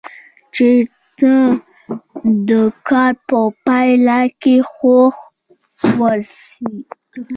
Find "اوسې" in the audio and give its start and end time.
5.95-6.69